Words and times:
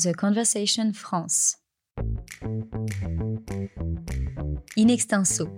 The 0.00 0.14
Conversation 0.14 0.92
France. 0.92 1.56
In 4.76 4.86
extenso, 4.86 5.48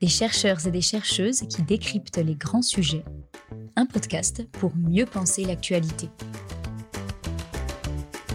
des 0.00 0.08
chercheurs 0.08 0.66
et 0.66 0.70
des 0.70 0.80
chercheuses 0.80 1.42
qui 1.50 1.60
décryptent 1.60 2.16
les 2.16 2.34
grands 2.34 2.62
sujets. 2.62 3.04
Un 3.76 3.84
podcast 3.84 4.48
pour 4.52 4.74
mieux 4.74 5.04
penser 5.04 5.44
l'actualité. 5.44 6.08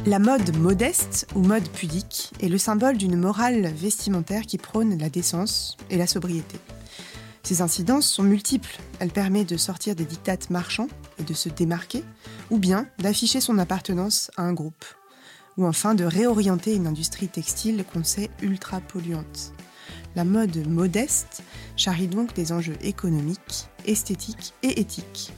La 0.05 0.19
mode 0.19 0.55
modeste 0.55 1.25
ou 1.33 1.39
mode 1.39 1.67
pudique 1.69 2.31
est 2.41 2.49
le 2.49 2.59
symbole 2.59 2.97
d'une 2.97 3.17
morale 3.17 3.73
vestimentaire 3.73 4.43
qui 4.43 4.59
prône 4.59 4.99
la 4.99 5.09
décence 5.09 5.77
et 5.89 5.97
la 5.97 6.05
sobriété. 6.05 6.59
Ces 7.41 7.63
incidences 7.63 8.07
sont 8.07 8.21
multiples. 8.21 8.77
Elle 8.99 9.09
permet 9.09 9.45
de 9.45 9.57
sortir 9.57 9.95
des 9.95 10.05
dictates 10.05 10.51
marchands 10.51 10.89
et 11.17 11.23
de 11.23 11.33
se 11.33 11.49
démarquer, 11.49 12.03
ou 12.51 12.59
bien 12.59 12.87
d'afficher 12.99 13.41
son 13.41 13.57
appartenance 13.57 14.29
à 14.37 14.43
un 14.43 14.53
groupe, 14.53 14.85
ou 15.59 15.65
enfin 15.65 15.93
de 15.93 16.05
réorienter 16.05 16.73
une 16.73 16.87
industrie 16.87 17.27
textile 17.27 17.83
qu'on 17.83 18.03
sait 18.03 18.29
ultra 18.41 18.79
polluante. 18.79 19.53
La 20.15 20.23
mode 20.23 20.65
modeste 20.67 21.43
charrie 21.75 22.07
donc 22.07 22.33
des 22.33 22.53
enjeux 22.53 22.77
économiques, 22.81 23.67
esthétiques 23.85 24.53
et 24.63 24.79
éthiques. 24.79 25.33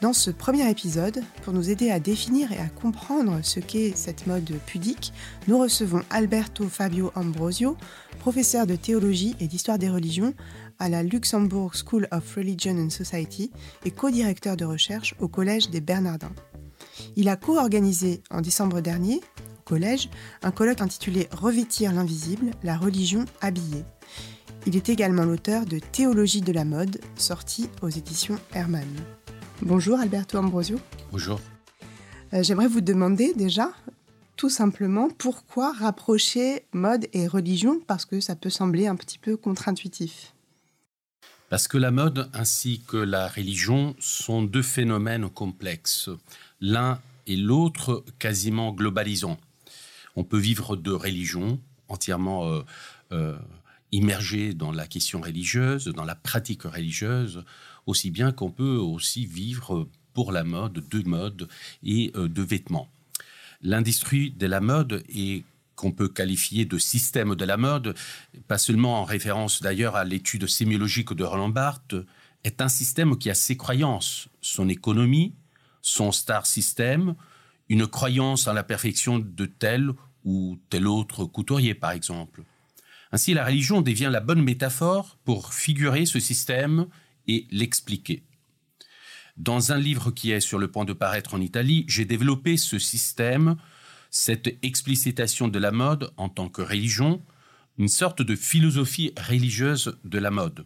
Dans 0.00 0.12
ce 0.12 0.30
premier 0.30 0.68
épisode, 0.70 1.22
pour 1.42 1.52
nous 1.52 1.70
aider 1.70 1.90
à 1.90 2.00
définir 2.00 2.52
et 2.52 2.58
à 2.58 2.68
comprendre 2.68 3.40
ce 3.42 3.60
qu'est 3.60 3.96
cette 3.96 4.26
mode 4.26 4.52
pudique, 4.66 5.12
nous 5.48 5.58
recevons 5.58 6.02
Alberto 6.10 6.68
Fabio 6.68 7.12
Ambrosio, 7.14 7.76
professeur 8.20 8.66
de 8.66 8.76
théologie 8.76 9.36
et 9.40 9.48
d'histoire 9.48 9.78
des 9.78 9.90
religions 9.90 10.34
à 10.78 10.88
la 10.88 11.02
Luxembourg 11.02 11.72
School 11.74 12.08
of 12.12 12.34
Religion 12.34 12.76
and 12.78 12.90
Society 12.90 13.52
et 13.84 13.90
co-directeur 13.90 14.56
de 14.56 14.64
recherche 14.64 15.14
au 15.20 15.28
Collège 15.28 15.70
des 15.70 15.80
Bernardins. 15.80 16.32
Il 17.16 17.28
a 17.28 17.36
co-organisé 17.36 18.22
en 18.30 18.40
décembre 18.40 18.80
dernier, 18.80 19.20
au 19.58 19.62
collège, 19.64 20.08
un 20.42 20.50
colloque 20.50 20.80
intitulé 20.80 21.28
Revêtir 21.32 21.92
l'invisible, 21.92 22.50
la 22.62 22.76
religion 22.76 23.24
habillée. 23.40 23.84
Il 24.66 24.76
est 24.76 24.88
également 24.88 25.24
l'auteur 25.24 25.66
de 25.66 25.78
Théologie 25.78 26.40
de 26.40 26.52
la 26.52 26.64
mode, 26.64 27.00
sorti 27.16 27.68
aux 27.82 27.88
éditions 27.88 28.38
Hermann. 28.52 28.88
Bonjour 29.60 29.98
Alberto 29.98 30.38
Ambrosio. 30.38 30.78
Bonjour. 31.10 31.40
Euh, 32.32 32.42
j'aimerais 32.42 32.68
vous 32.68 32.80
demander 32.80 33.34
déjà, 33.34 33.72
tout 34.36 34.48
simplement, 34.48 35.08
pourquoi 35.08 35.72
rapprocher 35.72 36.64
mode 36.72 37.06
et 37.12 37.26
religion 37.26 37.80
Parce 37.86 38.04
que 38.04 38.20
ça 38.20 38.34
peut 38.36 38.50
sembler 38.50 38.86
un 38.86 38.96
petit 38.96 39.18
peu 39.18 39.36
contre-intuitif. 39.36 40.32
Parce 41.48 41.68
que 41.68 41.76
la 41.76 41.90
mode 41.90 42.30
ainsi 42.32 42.80
que 42.88 42.96
la 42.96 43.28
religion 43.28 43.94
sont 44.00 44.42
deux 44.42 44.62
phénomènes 44.62 45.28
complexes, 45.28 46.08
l'un 46.62 47.00
et 47.26 47.36
l'autre 47.36 48.04
quasiment 48.18 48.72
globalisants. 48.72 49.38
On 50.16 50.24
peut 50.24 50.38
vivre 50.38 50.76
de 50.76 50.92
religion 50.92 51.60
entièrement 51.88 52.48
euh, 52.48 52.62
euh, 53.12 53.36
immergé 53.90 54.54
dans 54.54 54.72
la 54.72 54.86
question 54.86 55.20
religieuse, 55.20 55.86
dans 55.88 56.04
la 56.04 56.14
pratique 56.14 56.62
religieuse, 56.62 57.44
aussi 57.86 58.10
bien 58.10 58.32
qu'on 58.32 58.50
peut 58.50 58.76
aussi 58.76 59.26
vivre 59.26 59.88
pour 60.14 60.32
la 60.32 60.44
mode, 60.44 60.84
de 60.88 61.08
mode 61.08 61.48
et 61.82 62.12
euh, 62.16 62.28
de 62.28 62.42
vêtements. 62.42 62.88
L'industrie 63.60 64.30
de 64.30 64.46
la 64.46 64.60
mode 64.60 65.04
est 65.14 65.44
qu'on 65.74 65.92
peut 65.92 66.08
qualifier 66.08 66.64
de 66.64 66.78
système 66.78 67.34
de 67.34 67.44
la 67.44 67.56
mode, 67.56 67.94
pas 68.46 68.58
seulement 68.58 69.00
en 69.00 69.04
référence 69.04 69.62
d'ailleurs 69.62 69.96
à 69.96 70.04
l'étude 70.04 70.46
sémiologique 70.46 71.12
de 71.12 71.24
Roland 71.24 71.48
Barthes, 71.48 71.96
est 72.44 72.60
un 72.60 72.68
système 72.68 73.16
qui 73.16 73.30
a 73.30 73.34
ses 73.34 73.56
croyances, 73.56 74.28
son 74.40 74.68
économie, 74.68 75.34
son 75.82 76.12
star 76.12 76.46
système, 76.46 77.14
une 77.68 77.86
croyance 77.86 78.46
en 78.46 78.52
la 78.52 78.62
perfection 78.62 79.18
de 79.18 79.46
tel 79.46 79.92
ou 80.24 80.58
tel 80.70 80.86
autre 80.86 81.24
couturier, 81.24 81.74
par 81.74 81.90
exemple. 81.90 82.44
Ainsi, 83.10 83.34
la 83.34 83.44
religion 83.44 83.82
devient 83.82 84.08
la 84.10 84.20
bonne 84.20 84.42
métaphore 84.42 85.18
pour 85.24 85.52
figurer 85.52 86.06
ce 86.06 86.18
système 86.18 86.86
et 87.26 87.46
l'expliquer. 87.50 88.24
Dans 89.36 89.72
un 89.72 89.78
livre 89.78 90.10
qui 90.10 90.30
est 90.30 90.40
sur 90.40 90.58
le 90.58 90.70
point 90.70 90.84
de 90.84 90.92
paraître 90.92 91.34
en 91.34 91.40
Italie, 91.40 91.84
j'ai 91.88 92.04
développé 92.04 92.56
ce 92.56 92.78
système, 92.78 93.56
cette 94.10 94.58
explicitation 94.62 95.48
de 95.48 95.58
la 95.58 95.72
mode 95.72 96.12
en 96.16 96.28
tant 96.28 96.48
que 96.48 96.62
religion, 96.62 97.22
une 97.78 97.88
sorte 97.88 98.22
de 98.22 98.36
philosophie 98.36 99.12
religieuse 99.16 99.98
de 100.04 100.18
la 100.18 100.30
mode. 100.30 100.64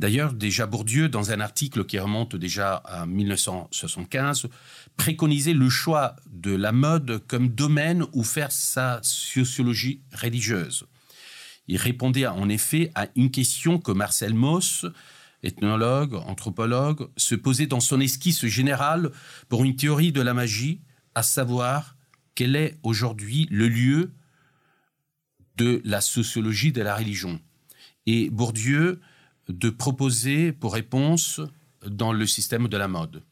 D'ailleurs, 0.00 0.32
déjà 0.32 0.64
Bourdieu, 0.64 1.10
dans 1.10 1.30
un 1.30 1.40
article 1.40 1.84
qui 1.84 1.98
remonte 1.98 2.34
déjà 2.34 2.76
à 2.76 3.04
1975, 3.04 4.46
préconisait 4.96 5.52
le 5.52 5.68
choix 5.68 6.16
de 6.32 6.54
la 6.54 6.72
mode 6.72 7.22
comme 7.26 7.48
domaine 7.48 8.06
où 8.14 8.24
faire 8.24 8.50
sa 8.50 9.00
sociologie 9.02 10.00
religieuse. 10.14 10.86
Il 11.68 11.76
répondait 11.76 12.26
en 12.26 12.48
effet 12.48 12.90
à 12.94 13.08
une 13.14 13.30
question 13.30 13.78
que 13.78 13.92
Marcel 13.92 14.32
Mauss, 14.32 14.86
ethnologue, 15.42 16.14
anthropologue, 16.14 17.10
se 17.18 17.34
posait 17.34 17.66
dans 17.66 17.80
son 17.80 18.00
esquisse 18.00 18.46
générale 18.46 19.10
pour 19.50 19.64
une 19.64 19.76
théorie 19.76 20.12
de 20.12 20.22
la 20.22 20.32
magie, 20.32 20.80
à 21.14 21.22
savoir 21.22 21.94
quel 22.34 22.56
est 22.56 22.78
aujourd'hui 22.84 23.48
le 23.50 23.68
lieu 23.68 24.12
de 25.58 25.82
la 25.84 26.00
sociologie 26.00 26.72
de 26.72 26.80
la 26.80 26.96
religion. 26.96 27.38
Et 28.06 28.30
Bourdieu 28.30 28.98
de 29.50 29.70
proposer 29.70 30.52
pour 30.52 30.74
réponse 30.74 31.40
dans 31.86 32.12
le 32.12 32.26
système 32.26 32.68
de 32.68 32.76
la 32.76 32.88
mode. 32.88 33.22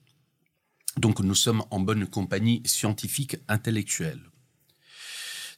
Donc 0.96 1.20
nous 1.20 1.34
sommes 1.34 1.62
en 1.70 1.80
bonne 1.80 2.06
compagnie 2.06 2.62
scientifique 2.64 3.36
intellectuelle. 3.46 4.20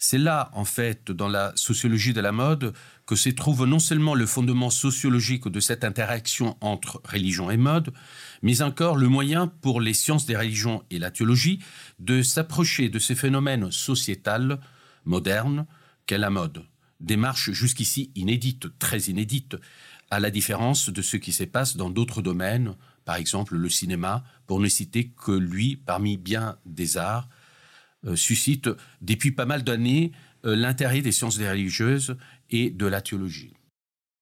C'est 0.03 0.19
là, 0.19 0.51
en 0.55 0.65
fait, 0.65 1.11
dans 1.11 1.29
la 1.29 1.53
sociologie 1.57 2.15
de 2.15 2.23
la 2.23 2.33
mode, 2.33 2.73
que 3.05 3.17
se 3.17 3.29
trouve 3.29 3.67
non 3.67 3.79
seulement 3.79 4.15
le 4.15 4.25
fondement 4.25 4.71
sociologique 4.71 5.49
de 5.49 5.61
cette 5.61 5.85
interaction 5.85 6.57
entre 6.63 7.03
religion 7.05 7.51
et 7.51 7.59
mode, 7.59 7.93
mais 8.41 8.63
encore 8.63 8.97
le 8.97 9.09
moyen 9.09 9.47
pour 9.47 9.81
les 9.81 9.93
sciences 9.93 10.25
des 10.25 10.37
religions 10.37 10.83
et 10.91 10.99
la 10.99 11.11
théologie 11.11 11.59
de 11.99 12.23
s'approcher 12.23 12.89
de 12.89 12.99
ces 12.99 13.15
phénomènes 13.15 13.71
sociétals 13.71 14.59
modernes 15.05 15.67
qu'est 16.07 16.19
la 16.19 16.31
mode. 16.31 16.65
Démarche 17.01 17.51
jusqu'ici 17.51 18.11
inédite, 18.15 18.79
très 18.79 19.01
inédite, 19.01 19.57
à 20.11 20.21
la 20.21 20.31
différence 20.31 20.91
de 20.91 21.03
ce 21.03 21.17
qui 21.17 21.33
se 21.33 21.45
passe 21.45 21.77
dans 21.77 21.89
d'autres 21.89 22.21
domaines, 22.21 22.75
par 23.05 23.17
exemple 23.17 23.57
le 23.57 23.69
cinéma, 23.69 24.25
pour 24.47 24.61
ne 24.61 24.69
citer 24.69 25.13
que 25.25 25.33
lui 25.33 25.77
parmi 25.77 26.17
bien 26.17 26.59
des 26.67 26.97
arts, 26.97 27.29
euh, 28.07 28.17
suscite 28.17 28.69
depuis 29.03 29.31
pas 29.31 29.47
mal 29.47 29.63
d'années 29.63 30.13
euh, 30.45 30.57
l'intérêt 30.57 31.01
des 31.03 31.13
sciences 31.13 31.39
religieuses 31.39 32.17
et 32.51 32.71
de 32.71 32.87
la 32.87 33.01
théologie. 33.01 33.55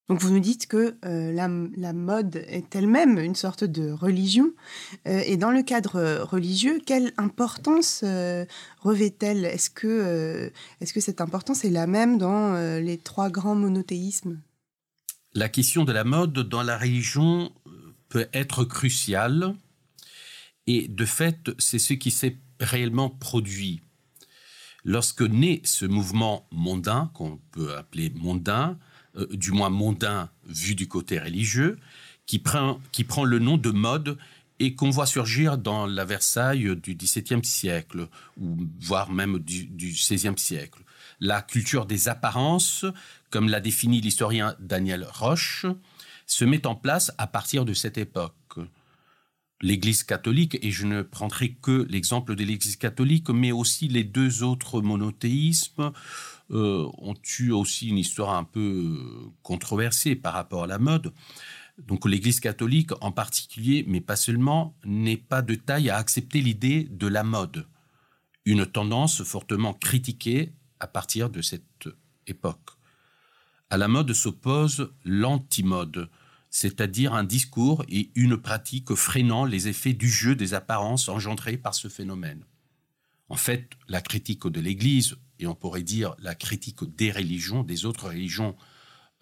Donc 0.08 0.20
vous 0.20 0.30
nous 0.30 0.40
dites 0.40 0.66
que 0.66 0.96
euh, 1.04 1.32
la, 1.32 1.92
mode 1.92 2.36
est 2.48 2.74
elle-même 2.74 3.18
une 3.18 3.34
sorte 3.34 3.62
de 3.64 3.90
religion. 3.90 4.50
et 5.04 5.36
dans 5.36 5.50
le 5.50 5.62
cadre 5.62 6.22
religieux, 6.22 6.80
quelle 6.84 7.12
importance 7.18 8.02
revêt-elle? 8.80 9.44
Est-ce 9.44 9.68
que, 9.68 10.50
est 10.80 10.92
que 10.92 11.00
cette 11.00 11.20
importance 11.20 11.66
est 11.66 11.70
la 11.70 11.86
même 11.86 12.16
dans 12.16 12.54
les 12.80 12.96
trois 12.96 13.28
grands 13.28 13.54
monothéismes? 13.54 14.40
La 15.34 15.48
question 15.48 15.84
de 15.84 15.92
la 15.92 16.04
mode 16.04 16.32
dans 16.32 16.62
la 16.62 16.78
religion 16.78 17.52
peut 18.08 18.28
être 18.32 18.64
cruciale. 18.64 19.54
Et 20.66 20.88
de 20.88 21.04
fait, 21.04 21.50
c'est 21.58 21.78
ce 21.78 21.94
qui 21.94 22.10
s'est 22.10 22.38
réellement 22.60 23.10
produit. 23.10 23.80
Lorsque 24.84 25.22
naît 25.22 25.60
ce 25.64 25.84
mouvement 25.86 26.46
mondain, 26.50 27.10
qu'on 27.14 27.40
peut 27.52 27.76
appeler 27.76 28.10
mondain, 28.10 28.78
euh, 29.16 29.26
du 29.32 29.52
moins 29.52 29.70
mondain 29.70 30.30
vu 30.46 30.74
du 30.74 30.88
côté 30.88 31.18
religieux, 31.18 31.78
qui 32.26 32.38
prend, 32.38 32.80
qui 32.92 33.04
prend 33.04 33.24
le 33.24 33.38
nom 33.38 33.56
de 33.56 33.70
mode 33.70 34.18
et 34.60 34.74
qu'on 34.74 34.90
voit 34.90 35.06
surgir 35.06 35.56
dans 35.56 35.86
la 35.86 36.04
Versailles 36.04 36.76
du 36.76 36.94
XVIIe 36.94 37.44
siècle, 37.44 38.08
ou 38.40 38.56
voire 38.80 39.10
même 39.10 39.38
du, 39.38 39.66
du 39.66 39.90
XVIe 39.90 40.36
siècle. 40.36 40.82
La 41.20 41.42
culture 41.42 41.86
des 41.86 42.08
apparences, 42.08 42.84
comme 43.30 43.48
l'a 43.48 43.60
défini 43.60 44.00
l'historien 44.00 44.54
Daniel 44.60 45.06
Roche, 45.10 45.66
se 46.26 46.44
met 46.44 46.66
en 46.66 46.74
place 46.74 47.12
à 47.18 47.26
partir 47.26 47.64
de 47.64 47.74
cette 47.74 47.98
époque 47.98 48.34
l'Église 49.60 50.04
catholique, 50.04 50.58
et 50.62 50.70
je 50.70 50.86
ne 50.86 51.02
prendrai 51.02 51.54
que 51.54 51.86
l'exemple 51.90 52.36
de 52.36 52.44
l'Église 52.44 52.76
catholique, 52.76 53.28
mais 53.30 53.52
aussi 53.52 53.88
les 53.88 54.04
deux 54.04 54.42
autres 54.42 54.80
monothéismes 54.80 55.92
euh, 56.50 56.88
ont 56.98 57.16
eu 57.38 57.50
aussi 57.50 57.88
une 57.88 57.98
histoire 57.98 58.34
un 58.34 58.44
peu 58.44 58.96
controversée 59.42 60.14
par 60.14 60.34
rapport 60.34 60.64
à 60.64 60.66
la 60.66 60.78
mode. 60.78 61.12
Donc 61.78 62.08
l'Église 62.08 62.40
catholique 62.40 62.90
en 63.00 63.12
particulier, 63.12 63.84
mais 63.86 64.00
pas 64.00 64.16
seulement, 64.16 64.76
n'est 64.84 65.16
pas 65.16 65.42
de 65.42 65.54
taille 65.54 65.90
à 65.90 65.96
accepter 65.96 66.40
l'idée 66.40 66.84
de 66.90 67.06
la 67.06 67.24
mode, 67.24 67.66
une 68.44 68.66
tendance 68.66 69.22
fortement 69.22 69.74
critiquée 69.74 70.52
à 70.80 70.86
partir 70.86 71.30
de 71.30 71.42
cette 71.42 71.88
époque. 72.26 72.70
À 73.70 73.76
la 73.76 73.88
mode 73.88 74.12
s'oppose 74.12 74.92
l'antimode, 75.04 76.08
c'est-à-dire 76.50 77.12
un 77.14 77.24
discours 77.24 77.84
et 77.88 78.10
une 78.14 78.36
pratique 78.36 78.94
freinant 78.94 79.44
les 79.44 79.68
effets 79.68 79.92
du 79.92 80.08
jeu 80.08 80.34
des 80.34 80.54
apparences 80.54 81.08
engendrés 81.08 81.58
par 81.58 81.74
ce 81.74 81.88
phénomène. 81.88 82.44
En 83.28 83.36
fait, 83.36 83.70
la 83.88 84.00
critique 84.00 84.46
de 84.46 84.60
l'Église, 84.60 85.16
et 85.38 85.46
on 85.46 85.54
pourrait 85.54 85.82
dire 85.82 86.14
la 86.18 86.34
critique 86.34 86.84
des 86.96 87.12
religions, 87.12 87.62
des 87.62 87.84
autres 87.84 88.08
religions, 88.08 88.56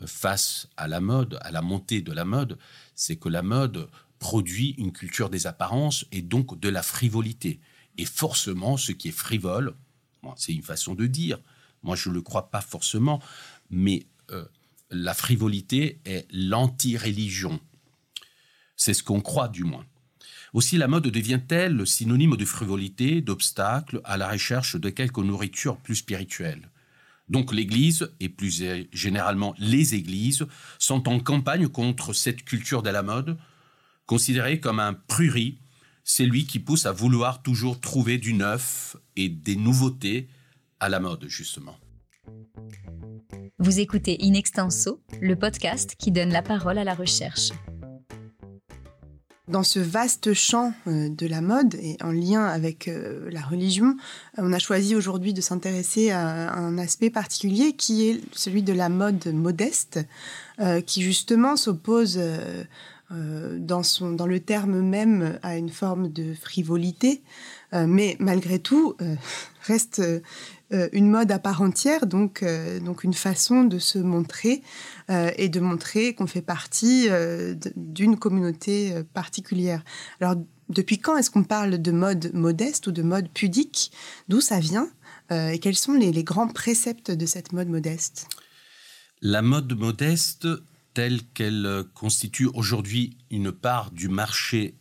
euh, 0.01 0.07
face 0.07 0.69
à 0.77 0.87
la 0.87 1.01
mode, 1.01 1.39
à 1.41 1.51
la 1.51 1.63
montée 1.63 2.03
de 2.03 2.13
la 2.13 2.25
mode, 2.25 2.59
c'est 2.95 3.17
que 3.17 3.29
la 3.29 3.43
mode 3.43 3.89
produit 4.19 4.71
une 4.79 4.93
culture 4.93 5.29
des 5.29 5.47
apparences 5.47 6.07
et 6.13 6.23
donc 6.23 6.59
de 6.59 6.69
la 6.69 6.83
frivolité. 6.83 7.61
Et 7.99 8.05
forcément, 8.05 8.77
ce 8.77 8.93
qui 8.93 9.09
est 9.09 9.13
frivole, 9.13 9.75
c'est 10.37 10.53
une 10.53 10.63
façon 10.63 10.95
de 10.95 11.07
dire, 11.07 11.39
moi 11.83 11.97
je 11.97 12.09
ne 12.09 12.15
le 12.15 12.23
crois 12.23 12.51
pas 12.51 12.61
forcément, 12.61 13.23
mais 13.71 14.07
euh, 14.31 14.45
la 14.91 15.15
frivolité 15.15 16.01
est 16.05 16.27
l'anti-religion. 16.33 17.61
C'est 18.77 18.95
ce 18.95 19.03
qu'on 19.03 19.21
croit 19.21 19.49
du 19.49 19.65
moins. 19.65 19.87
Aussi, 20.53 20.77
la 20.77 20.89
mode 20.89 21.09
devient-elle 21.09 21.87
synonyme 21.87 22.37
de 22.37 22.45
frivolité, 22.45 23.21
d'obstacle 23.21 24.01
à 24.05 24.17
la 24.17 24.29
recherche 24.29 24.77
de 24.77 24.91
quelque 24.91 25.21
nourriture 25.21 25.77
plus 25.77 25.97
spirituelle 25.97 26.71
donc 27.29 27.53
l'Église, 27.53 28.11
et 28.21 28.29
plus 28.29 28.63
généralement 28.93 29.55
les 29.59 29.95
Églises, 29.95 30.47
sont 30.79 31.09
en 31.09 31.19
campagne 31.19 31.69
contre 31.69 32.13
cette 32.13 32.45
culture 32.45 32.83
de 32.83 32.91
la 32.91 33.03
mode, 33.03 33.37
considérée 34.07 34.61
comme 34.61 34.79
un 34.79 34.95
prurit, 34.95 35.59
celui 36.05 36.47
qui 36.47 36.61
pousse 36.61 36.87
à 36.87 36.93
vouloir 36.93 37.43
toujours 37.43 37.81
trouver 37.81 38.19
du 38.19 38.33
neuf 38.33 38.97
et 39.17 39.29
des 39.29 39.57
nouveautés 39.57 40.29
à 40.81 40.89
la 40.89 41.01
mode, 41.01 41.27
justement. 41.29 41.77
Vous 43.59 43.81
écoutez 43.81 44.19
In 44.21 44.35
Extenso, 44.35 45.01
le 45.21 45.35
podcast 45.35 45.97
qui 45.99 46.13
donne 46.13 46.31
la 46.31 46.43
parole 46.43 46.79
à 46.79 46.85
la 46.85 46.95
recherche. 46.95 47.53
Dans 49.49 49.63
ce 49.63 49.79
vaste 49.79 50.35
champ 50.35 50.75
euh, 50.89 51.09
de 51.09 51.27
la 51.27 51.41
mode 51.41 51.75
et 51.77 51.97
en 52.03 52.11
lien 52.11 52.45
avec 52.45 52.89
euh, 52.89 53.31
la 53.31 53.41
religion, 53.41 53.97
on 54.37 54.53
a 54.53 54.59
choisi 54.59 54.97
aujourd'hui 54.97 55.33
de 55.33 55.41
s'intéresser 55.41 56.11
à 56.11 56.53
un 56.53 56.79
aspect 56.79 57.11
particulier 57.11 57.75
qui 57.75 58.09
est 58.09 58.21
celui 58.33 58.63
de 58.63 58.73
la 58.73 58.89
mode 58.89 59.27
modeste, 59.33 60.01
euh, 60.59 60.81
qui 60.81 61.01
justement 61.01 61.57
s'oppose 61.57 62.21
dans, 63.09 63.85
son, 63.85 64.11
dans 64.11 64.27
le 64.27 64.41
terme 64.41 64.81
même 64.81 65.39
à 65.43 65.57
une 65.57 65.69
forme 65.71 66.09
de 66.09 66.35
frivolité, 66.35 67.23
mais 67.73 68.17
malgré 68.19 68.59
tout 68.59 68.97
reste 69.63 70.01
euh, 70.73 70.89
une 70.93 71.09
mode 71.09 71.31
à 71.31 71.39
part 71.39 71.63
entière, 71.63 72.07
donc, 72.07 72.43
euh, 72.43 72.81
donc 72.81 73.05
une 73.05 73.15
façon 73.15 73.63
de 73.63 73.79
se 73.79 73.99
montrer 73.99 74.63
euh, 75.11 75.31
et 75.37 75.49
de 75.49 75.61
montrer 75.61 76.15
qu'on 76.15 76.27
fait 76.27 76.43
partie 76.43 77.09
d'une 77.77 78.19
communauté 78.19 79.03
particulière. 79.15 79.85
Alors, 80.21 80.35
depuis 80.69 80.99
quand 80.99 81.17
est-ce 81.17 81.31
qu'on 81.31 81.45
parle 81.45 81.79
de 81.81 81.93
mode 81.93 82.33
modeste 82.35 82.89
ou 82.89 82.93
de 82.93 83.03
mode 83.03 83.29
pudique? 83.33 83.93
D'où 84.29 84.41
ça 84.41 84.59
vient? 84.59 84.89
Et 85.31 85.59
quels 85.59 85.77
sont 85.77 85.93
les, 85.93 86.25
grands 86.25 86.49
préceptes 86.49 87.11
de 87.11 87.27
cette 87.27 87.53
mode 87.53 87.69
modeste? 87.69 88.29
La 89.23 89.43
mode 89.43 89.73
modeste, 89.79 90.49
telle 90.95 91.23
qu'elle 91.35 91.85
constitue 91.95 92.49
aujourd'hui 92.55 93.17
une 93.31 93.53
part 93.53 93.91
du 93.93 94.09
marché 94.09 94.75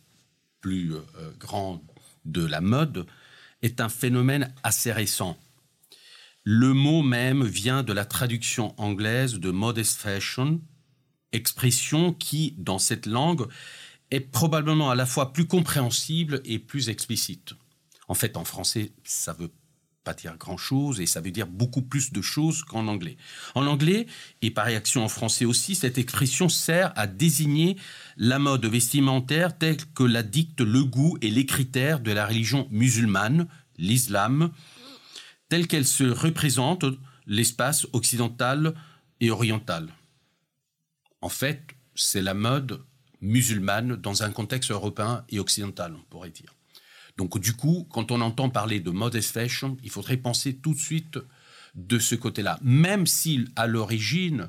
plus 0.60 0.92
grand 1.38 1.82
de 2.26 2.44
la 2.44 2.60
mode, 2.60 3.06
est 3.62 3.80
un 3.80 3.88
phénomène 3.88 4.52
assez 4.62 4.92
récent 4.92 5.38
le 6.48 6.72
mot 6.72 7.02
même 7.02 7.44
vient 7.44 7.82
de 7.82 7.92
la 7.92 8.04
traduction 8.04 8.72
anglaise 8.80 9.34
de 9.40 9.50
modest 9.50 9.98
fashion, 9.98 10.60
expression 11.32 12.12
qui, 12.12 12.54
dans 12.56 12.78
cette 12.78 13.06
langue, 13.06 13.48
est 14.12 14.20
probablement 14.20 14.88
à 14.88 14.94
la 14.94 15.06
fois 15.06 15.32
plus 15.32 15.48
compréhensible 15.48 16.40
et 16.44 16.60
plus 16.60 16.88
explicite. 16.88 17.54
En 18.06 18.14
fait, 18.14 18.36
en 18.36 18.44
français, 18.44 18.92
ça 19.02 19.32
veut 19.32 19.50
pas 20.06 20.14
dire 20.14 20.36
grand-chose 20.38 21.00
et 21.00 21.06
ça 21.06 21.20
veut 21.20 21.32
dire 21.32 21.48
beaucoup 21.48 21.82
plus 21.82 22.12
de 22.12 22.22
choses 22.22 22.62
qu'en 22.62 22.86
anglais. 22.86 23.16
En 23.56 23.66
anglais, 23.66 24.06
et 24.40 24.52
par 24.52 24.66
réaction 24.66 25.04
en 25.04 25.08
français 25.08 25.44
aussi, 25.44 25.74
cette 25.74 25.98
expression 25.98 26.48
sert 26.48 26.92
à 26.94 27.08
désigner 27.08 27.76
la 28.16 28.38
mode 28.38 28.64
vestimentaire 28.66 29.58
telle 29.58 29.78
que 29.96 30.04
la 30.04 30.22
dicte 30.22 30.60
le 30.60 30.84
goût 30.84 31.18
et 31.22 31.30
les 31.30 31.44
critères 31.44 31.98
de 31.98 32.12
la 32.12 32.24
religion 32.24 32.68
musulmane, 32.70 33.48
l'islam, 33.78 34.52
telle 35.48 35.66
qu'elle 35.66 35.86
se 35.86 36.04
représente 36.04 36.84
l'espace 37.26 37.88
occidental 37.92 38.74
et 39.18 39.32
oriental. 39.32 39.88
En 41.20 41.28
fait, 41.28 41.62
c'est 41.96 42.22
la 42.22 42.34
mode 42.34 42.80
musulmane 43.20 43.96
dans 43.96 44.22
un 44.22 44.30
contexte 44.30 44.70
européen 44.70 45.24
et 45.30 45.40
occidental, 45.40 45.96
on 45.96 46.04
pourrait 46.10 46.30
dire. 46.30 46.55
Donc 47.16 47.38
du 47.38 47.54
coup, 47.54 47.86
quand 47.90 48.10
on 48.10 48.20
entend 48.20 48.50
parler 48.50 48.80
de 48.80 48.90
modest 48.90 49.32
fashion, 49.32 49.76
il 49.82 49.90
faudrait 49.90 50.16
penser 50.16 50.54
tout 50.54 50.74
de 50.74 50.78
suite 50.78 51.18
de 51.74 51.98
ce 51.98 52.14
côté-là, 52.14 52.58
même 52.62 53.06
si 53.06 53.46
à 53.56 53.66
l'origine, 53.66 54.48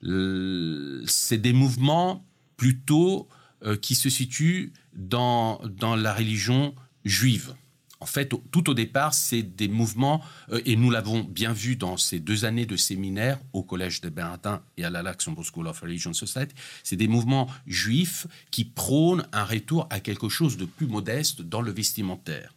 c'est 0.00 1.38
des 1.38 1.52
mouvements 1.52 2.24
plutôt 2.56 3.28
euh, 3.64 3.76
qui 3.76 3.94
se 3.94 4.08
situent 4.08 4.72
dans, 4.94 5.60
dans 5.64 5.96
la 5.96 6.14
religion 6.14 6.74
juive. 7.04 7.54
En 8.00 8.06
fait, 8.06 8.32
tout 8.52 8.70
au 8.70 8.74
départ, 8.74 9.12
c'est 9.12 9.42
des 9.42 9.66
mouvements, 9.66 10.22
euh, 10.52 10.60
et 10.64 10.76
nous 10.76 10.90
l'avons 10.90 11.24
bien 11.24 11.52
vu 11.52 11.74
dans 11.74 11.96
ces 11.96 12.20
deux 12.20 12.44
années 12.44 12.66
de 12.66 12.76
séminaire 12.76 13.38
au 13.52 13.62
Collège 13.62 14.00
de 14.00 14.08
Bernardin 14.08 14.62
et 14.76 14.84
à 14.84 14.90
la 14.90 15.02
Luxembourg 15.02 15.44
School 15.44 15.66
of 15.66 15.80
Religion 15.80 16.12
Society, 16.12 16.54
c'est 16.84 16.96
des 16.96 17.08
mouvements 17.08 17.48
juifs 17.66 18.26
qui 18.52 18.64
prônent 18.64 19.26
un 19.32 19.44
retour 19.44 19.88
à 19.90 19.98
quelque 19.98 20.28
chose 20.28 20.56
de 20.56 20.64
plus 20.64 20.86
modeste 20.86 21.42
dans 21.42 21.60
le 21.60 21.72
vestimentaire. 21.72 22.54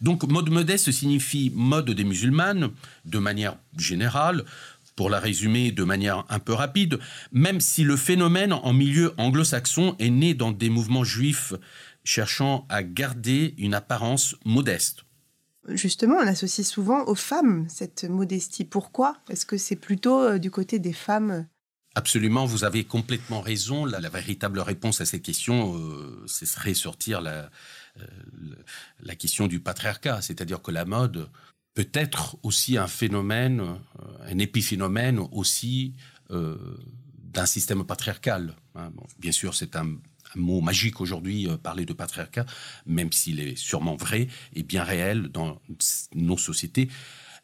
Donc, 0.00 0.24
mode 0.24 0.50
modeste 0.50 0.90
signifie 0.92 1.52
mode 1.54 1.90
des 1.90 2.04
musulmanes, 2.04 2.70
de 3.04 3.18
manière 3.18 3.56
générale, 3.76 4.44
pour 4.96 5.10
la 5.10 5.18
résumer 5.18 5.72
de 5.72 5.84
manière 5.84 6.24
un 6.28 6.38
peu 6.38 6.52
rapide, 6.52 6.98
même 7.32 7.60
si 7.60 7.84
le 7.84 7.96
phénomène 7.96 8.52
en 8.52 8.72
milieu 8.72 9.12
anglo-saxon 9.18 9.96
est 9.98 10.10
né 10.10 10.34
dans 10.34 10.52
des 10.52 10.70
mouvements 10.70 11.04
juifs 11.04 11.52
cherchant 12.04 12.66
à 12.68 12.82
garder 12.82 13.54
une 13.58 13.74
apparence 13.74 14.36
modeste. 14.44 15.04
Justement, 15.68 16.16
on 16.16 16.26
associe 16.26 16.66
souvent 16.66 17.04
aux 17.06 17.14
femmes 17.14 17.66
cette 17.70 18.04
modestie. 18.04 18.64
Pourquoi? 18.64 19.16
Est-ce 19.30 19.46
que 19.46 19.56
c'est 19.56 19.76
plutôt 19.76 20.20
euh, 20.20 20.38
du 20.38 20.50
côté 20.50 20.78
des 20.78 20.92
femmes? 20.92 21.46
Absolument, 21.94 22.44
vous 22.44 22.64
avez 22.64 22.84
complètement 22.84 23.40
raison. 23.40 23.86
La, 23.86 24.00
véritable 24.10 24.60
réponse 24.60 25.00
à 25.00 25.06
cette 25.06 25.22
question, 25.22 25.78
euh, 25.78 26.22
ce 26.26 26.44
serait 26.44 26.74
sortir 26.74 27.22
la, 27.22 27.50
euh, 27.98 28.06
la 29.00 29.14
question 29.14 29.46
du 29.46 29.60
patriarcat, 29.60 30.20
c'est-à-dire 30.20 30.60
que 30.60 30.70
la 30.70 30.84
mode 30.84 31.30
peut 31.72 31.88
être 31.94 32.36
aussi 32.42 32.76
un 32.76 32.86
phénomène, 32.86 33.78
un 34.28 34.38
épiphénomène 34.38 35.18
aussi 35.32 35.94
d'un 36.30 37.46
système 37.46 37.84
patriarcal. 37.84 38.54
Hein. 38.76 38.92
bien 39.18 39.32
sûr, 39.32 39.54
c'est 39.54 39.74
un 39.74 39.96
mot 40.36 40.60
magique 40.60 41.00
aujourd'hui, 41.00 41.48
euh, 41.48 41.56
parler 41.56 41.84
de 41.84 41.92
patriarcat, 41.92 42.46
même 42.86 43.12
s'il 43.12 43.40
est 43.40 43.56
sûrement 43.56 43.96
vrai 43.96 44.28
et 44.54 44.62
bien 44.62 44.84
réel 44.84 45.28
dans 45.28 45.60
nos 46.14 46.38
sociétés. 46.38 46.88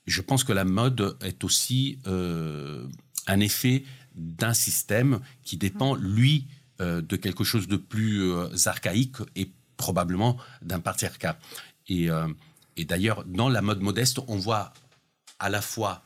Je 0.07 0.21
pense 0.21 0.45
que 0.45 0.53
la 0.53 0.65
mode 0.65 1.17
est 1.21 1.45
aussi 1.45 1.99
euh, 2.07 2.87
un 3.27 3.41
effet 3.41 3.85
d'un 4.15 4.55
système 4.55 5.21
qui 5.45 5.57
dépend, 5.57 5.95
lui, 5.95 6.47
euh, 6.81 7.01
de 7.03 7.17
quelque 7.17 7.45
chose 7.45 7.69
de 7.69 7.77
plus 7.77 8.33
archaïque 8.67 9.17
et 9.37 9.51
probablement 9.77 10.37
d'un 10.63 10.81
patriarcat. 10.81 11.39
Et, 11.89 12.09
et 12.77 12.85
d'ailleurs, 12.85 13.25
dans 13.25 13.49
la 13.49 13.63
mode 13.63 13.81
modeste, 13.81 14.21
on 14.29 14.37
voit 14.37 14.73
à 15.39 15.49
la 15.49 15.61
fois 15.61 16.05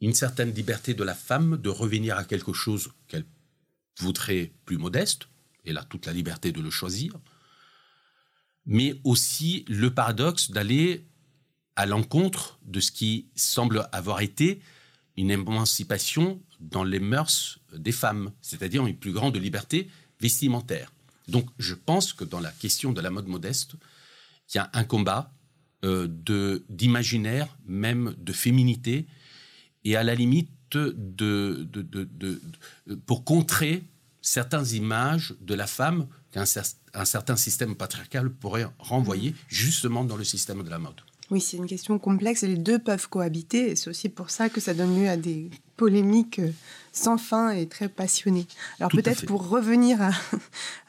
une 0.00 0.14
certaine 0.14 0.52
liberté 0.52 0.94
de 0.94 1.04
la 1.04 1.14
femme 1.14 1.58
de 1.58 1.68
revenir 1.68 2.16
à 2.16 2.24
quelque 2.24 2.52
chose 2.52 2.90
qu'elle 3.06 3.24
voudrait 3.98 4.52
plus 4.64 4.78
modeste, 4.78 5.28
elle 5.66 5.78
a 5.78 5.84
toute 5.84 6.06
la 6.06 6.12
liberté 6.12 6.52
de 6.52 6.60
le 6.60 6.70
choisir, 6.70 7.14
mais 8.64 9.00
aussi 9.04 9.64
le 9.68 9.92
paradoxe 9.92 10.50
d'aller 10.50 11.06
à 11.76 11.86
l'encontre 11.86 12.58
de 12.64 12.80
ce 12.80 12.90
qui 12.90 13.28
semble 13.34 13.88
avoir 13.92 14.20
été 14.20 14.60
une 15.16 15.30
émancipation 15.30 16.40
dans 16.60 16.84
les 16.84 17.00
mœurs 17.00 17.58
des 17.72 17.92
femmes, 17.92 18.32
c'est-à-dire 18.40 18.86
une 18.86 18.96
plus 18.96 19.12
grande 19.12 19.36
liberté 19.36 19.88
vestimentaire. 20.20 20.92
Donc 21.28 21.48
je 21.58 21.74
pense 21.74 22.12
que 22.12 22.24
dans 22.24 22.40
la 22.40 22.52
question 22.52 22.92
de 22.92 23.00
la 23.00 23.10
mode 23.10 23.26
modeste, 23.26 23.74
il 24.48 24.56
y 24.56 24.60
a 24.60 24.70
un 24.72 24.84
combat 24.84 25.32
euh, 25.84 26.06
de 26.08 26.64
d'imaginaire, 26.68 27.48
même 27.66 28.14
de 28.18 28.32
féminité, 28.32 29.06
et 29.84 29.96
à 29.96 30.02
la 30.02 30.14
limite 30.14 30.50
de, 30.70 30.94
de, 31.70 31.82
de 31.82 32.40
pour 33.06 33.24
contrer 33.24 33.82
certaines 34.26 34.66
images 34.72 35.34
de 35.40 35.54
la 35.54 35.68
femme 35.68 36.06
qu'un 36.32 36.44
un 36.94 37.04
certain 37.04 37.36
système 37.36 37.76
patriarcal 37.76 38.28
pourrait 38.28 38.66
renvoyer 38.78 39.34
justement 39.48 40.04
dans 40.04 40.16
le 40.16 40.24
système 40.24 40.62
de 40.64 40.68
la 40.68 40.78
mode. 40.78 41.00
Oui, 41.30 41.40
c'est 41.40 41.56
une 41.56 41.66
question 41.66 41.98
complexe 41.98 42.42
et 42.42 42.48
les 42.48 42.56
deux 42.56 42.78
peuvent 42.78 43.08
cohabiter. 43.08 43.70
Et 43.70 43.76
c'est 43.76 43.90
aussi 43.90 44.08
pour 44.08 44.30
ça 44.30 44.48
que 44.48 44.60
ça 44.60 44.74
donne 44.74 45.00
lieu 45.00 45.08
à 45.08 45.16
des 45.16 45.50
polémiques 45.76 46.40
euh, 46.40 46.50
sans 46.92 47.18
fin 47.18 47.50
et 47.50 47.66
très 47.66 47.88
passionnées. 47.88 48.46
Alors 48.80 48.90
peut-être 48.90 49.26
pour 49.26 49.48
revenir 49.48 49.98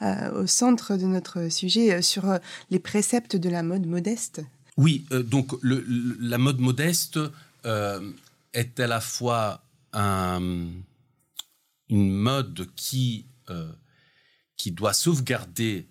au 0.34 0.46
centre 0.46 0.96
de 0.96 1.06
notre 1.06 1.48
sujet 1.48 1.94
euh, 1.94 2.02
sur 2.02 2.28
euh, 2.28 2.38
les 2.70 2.78
préceptes 2.78 3.36
de 3.36 3.48
la 3.48 3.62
mode 3.62 3.86
modeste. 3.86 4.42
Oui, 4.76 5.04
donc 5.10 5.52
la 5.62 6.38
mode 6.38 6.60
modeste 6.60 7.18
est 7.64 8.80
à 8.80 8.86
la 8.86 9.00
fois 9.00 9.60
une 11.88 12.10
mode 12.10 12.68
qui, 12.76 13.26
qui 14.56 14.72
doit 14.72 14.92
sauvegarder 14.92 15.88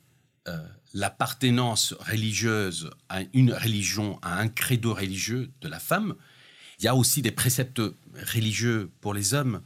l'appartenance 0.94 1.94
religieuse 2.00 2.89
à 3.10 3.22
une 3.34 3.54
religion, 3.54 4.20
à 4.22 4.39
un 4.39 4.48
credo 4.48 4.94
religieux 4.94 5.51
de 5.62 5.68
la 5.68 5.80
femme. 5.80 6.16
Il 6.80 6.86
y 6.86 6.88
a 6.88 6.96
aussi 6.96 7.22
des 7.22 7.32
préceptes 7.32 7.82
religieux 8.34 8.92
pour 9.01 9.13
les 9.13 9.34
hommes, 9.34 9.62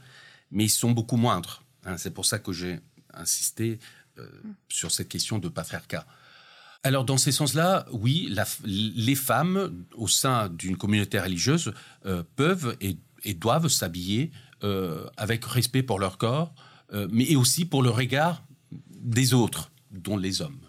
mais 0.50 0.64
ils 0.64 0.70
sont 0.70 0.90
beaucoup 0.90 1.16
moindres. 1.16 1.62
Hein. 1.84 1.96
C'est 1.96 2.12
pour 2.12 2.26
ça 2.26 2.38
que 2.38 2.52
j'ai 2.52 2.80
insisté 3.14 3.78
euh, 4.18 4.26
sur 4.68 4.90
cette 4.90 5.08
question 5.08 5.38
de 5.38 5.48
patriarcat. 5.48 6.06
Alors, 6.84 7.04
dans 7.04 7.16
ces 7.16 7.30
sens-là, 7.30 7.86
oui, 7.92 8.34
les 8.64 9.14
femmes, 9.14 9.84
au 9.94 10.08
sein 10.08 10.48
d'une 10.48 10.76
communauté 10.76 11.20
religieuse, 11.20 11.72
euh, 12.06 12.24
peuvent 12.34 12.76
et, 12.80 12.98
doivent 13.34 13.68
s'habiller 13.68 14.30
euh, 14.64 15.06
avec 15.16 15.44
respect 15.44 15.82
pour 15.82 15.98
leur 15.98 16.18
corps, 16.18 16.54
mais 17.10 17.36
aussi 17.36 17.64
pour 17.64 17.82
le 17.82 17.88
regard 17.88 18.44
des 18.70 19.32
autres, 19.32 19.70
dont 19.90 20.18
les 20.18 20.42
hommes. 20.42 20.60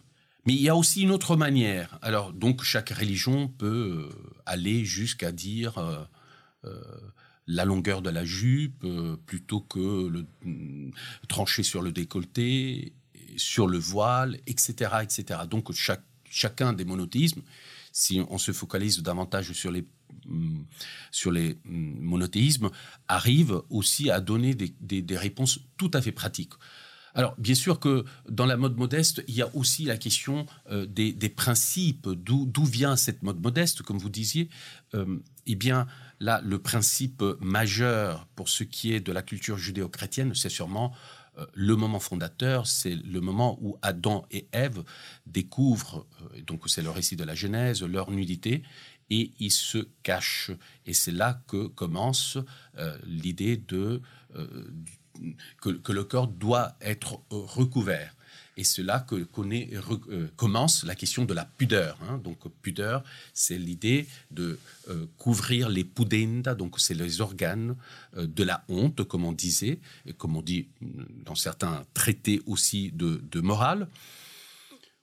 Mais 0.46 0.54
il 0.54 0.62
y 0.62 0.70
a 0.70 0.76
aussi 0.76 1.02
une 1.02 1.12
autre 1.12 1.36
manière. 1.36 1.98
Alors, 2.02 2.34
donc, 2.34 2.64
chaque 2.64 2.90
religion 2.90 3.48
peut 3.48 4.10
euh, 4.12 4.34
aller 4.46 4.84
jusqu'à 4.84 5.32
dire 5.32 5.78
euh, 5.78 6.04
euh, 6.66 6.82
la 7.48 7.64
longueur 7.64 8.02
de 8.02 8.10
la 8.10 8.26
jupe 8.26 8.86
plutôt 9.26 9.62
que 9.62 10.08
le, 10.08 10.26
mm, 10.44 10.92
trancher 11.30 11.64
sur 11.64 11.82
le 11.82 11.92
décolleté, 11.92 12.94
sur 13.38 13.68
le 13.68 13.78
voile, 13.78 14.38
etc. 14.46 14.92
etc. 15.02 15.42
Donc, 15.50 15.72
chaque, 15.72 16.04
chacun 16.30 16.74
des 16.74 16.84
monothéismes, 16.84 17.42
si 17.94 18.22
on 18.30 18.38
se 18.38 18.52
focalise 18.52 19.00
davantage 19.00 19.54
sur 19.54 19.72
les, 19.72 19.86
sur 21.12 21.32
les 21.32 21.58
mm, 21.66 22.00
monothéismes, 22.00 22.70
arrive 23.08 23.62
aussi 23.70 24.10
à 24.10 24.20
donner 24.20 24.56
des, 24.56 24.74
des 25.02 25.18
réponses 25.18 25.60
tout 25.78 25.92
à 25.94 26.02
fait 26.02 26.12
pratiques. 26.12 26.54
Alors, 27.16 27.36
bien 27.38 27.56
sûr 27.56 27.80
que 27.80 28.06
dans 28.28 28.46
la 28.46 28.58
mode 28.58 28.78
modeste, 28.78 29.24
il 29.28 29.36
y 29.36 29.42
a 29.42 29.56
aussi 29.56 29.86
la 29.86 29.98
question 29.98 30.46
euh, 30.72 30.86
des, 30.86 31.14
principes, 31.30 32.10
d'où 32.10 32.66
vient 32.66 32.96
cette 32.96 33.22
mode 33.24 33.42
modeste, 33.42 33.84
comme 33.84 33.98
vous 33.98 34.10
disiez? 34.10 34.50
Euh, 34.96 35.20
eh 35.46 35.56
bien, 35.56 35.88
là, 36.20 36.42
le 36.44 36.58
principe 36.60 37.24
majeur 37.40 38.28
pour 38.36 38.50
ce 38.50 38.64
qui 38.64 38.94
est 38.94 39.00
de 39.00 39.12
la 39.12 39.22
culture 39.22 39.58
judéo-chrétienne, 39.58 40.34
c'est 40.34 40.50
sûrement 40.50 40.94
euh, 41.38 41.46
le 41.54 41.76
moment 41.76 42.00
fondateur, 42.00 42.66
c'est 42.66 42.96
le 42.96 43.22
moment 43.22 43.60
où 43.62 43.78
Adam 43.82 44.26
et 44.32 44.48
Ève 44.52 44.84
découvrent, 45.28 46.08
donc 46.48 46.64
c'est 46.68 46.82
le 46.82 46.90
récit 46.90 47.16
de 47.16 47.24
la 47.24 47.36
Genèse, 47.36 47.84
leur 47.84 48.10
nudité, 48.10 48.64
et 49.10 49.32
ils 49.40 49.52
se 49.52 49.88
cachent. 50.04 50.52
Et 50.86 50.94
c'est 50.94 51.12
là 51.12 51.42
que 51.48 51.68
commence 51.68 52.38
l'idée 53.06 53.58
de, 53.58 54.02
que, 55.62 55.92
le 55.92 56.04
corps 56.04 56.28
doit 56.28 56.76
être 56.82 57.22
recouvert. 57.30 58.16
Et 58.56 58.64
c'est 58.64 58.84
là 58.84 59.00
que 59.00 59.16
connaît, 59.24 59.70
euh, 60.10 60.28
commence 60.36 60.84
la 60.84 60.96
question 60.96 61.26
de 61.26 61.34
la 61.34 61.46
pudeur. 61.46 61.98
Hein. 62.04 62.20
Donc, 62.24 62.38
pudeur, 62.62 63.04
c'est 63.34 63.58
l'idée 63.58 64.08
de 64.30 64.60
euh, 64.90 65.08
couvrir 65.18 65.70
les 65.70 65.84
pudenda, 65.84 66.54
donc 66.54 66.80
c'est 66.80 66.94
les 66.94 67.22
organes 67.22 67.76
euh, 68.16 68.28
de 68.28 68.44
la 68.44 68.64
honte, 68.70 69.04
comme 69.06 69.26
on 69.26 69.32
disait, 69.32 69.80
et 70.06 70.14
comme 70.14 70.38
on 70.38 70.42
dit 70.42 70.68
dans 71.26 71.36
certains 71.36 71.84
traités 71.94 72.42
aussi 72.46 72.92
de, 72.92 73.40
morale. 73.42 73.88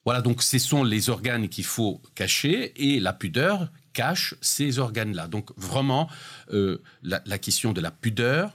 Voilà, 0.04 0.22
donc 0.22 0.42
ce 0.42 0.58
sont 0.58 0.84
les 0.84 1.10
organes 1.10 1.48
qu'il 1.48 1.64
faut 1.64 2.00
cacher, 2.14 2.72
et 2.76 3.00
la 3.00 3.12
pudeur 3.12 3.70
cache 3.92 4.34
ces 4.40 4.78
organes-là. 4.78 5.28
Donc, 5.28 5.50
vraiment, 5.56 6.08
la 7.02 7.38
question 7.38 7.72
de 7.72 7.80
la 7.80 7.90
pudeur, 7.90 8.52